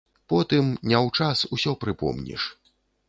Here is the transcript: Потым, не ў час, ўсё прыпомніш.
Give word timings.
Потым, 0.31 0.65
не 0.89 0.97
ў 1.05 1.19
час, 1.19 1.43
ўсё 1.59 1.75
прыпомніш. 1.85 2.49